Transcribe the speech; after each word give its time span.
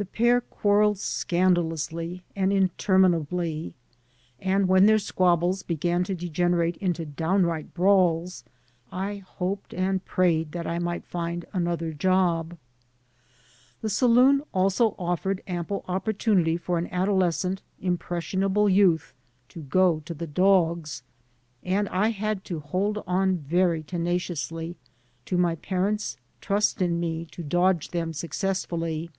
The 0.00 0.06
pair 0.06 0.40
quarreled 0.40 0.96
scandal 0.98 1.70
ise 1.74 1.88
THE 1.88 1.94
ETHICS 1.94 1.94
OF 1.94 1.94
THE 1.94 2.16
BAR 2.16 2.16
ously 2.16 2.24
and 2.42 2.52
intenoinably; 2.54 3.72
and 4.38 4.66
when 4.66 4.86
their, 4.86 4.96
^squabbles 4.96 5.66
began 5.66 6.04
to 6.04 6.14
degenerate 6.14 6.78
into 6.78 7.04
downright 7.04 7.74
brawls, 7.74 8.42
I 8.90 9.16
hoped 9.18 9.74
and 9.74 10.02
prayed 10.02 10.52
that 10.52 10.66
I 10.66 10.78
might* 10.78 11.04
find 11.04 11.44
another 11.52 11.92
job. 11.92 12.56
The 13.82 13.90
saloon 13.90 14.42
also 14.54 14.94
offered 14.98 15.42
ample 15.46 15.84
opportunity 15.86 16.56
for 16.56 16.78
an 16.78 16.86
adolescent, 16.86 17.60
inopressionable 17.78 18.70
youth 18.72 19.12
to 19.50 19.60
go 19.60 20.00
to 20.06 20.14
the 20.14 20.26
dogs, 20.26 21.02
and 21.62 21.90
I 21.90 22.08
had 22.08 22.42
to 22.46 22.60
hold 22.60 23.04
on 23.06 23.36
very 23.36 23.82
tenaciously 23.82 24.76
to 25.26 25.36
my 25.36 25.56
parents' 25.56 26.16
trust 26.40 26.80
in 26.80 26.98
me 26.98 27.26
to 27.32 27.42
dodge 27.42 27.88
^ 27.88 27.90
them 27.90 28.14
successfully. 28.14 29.10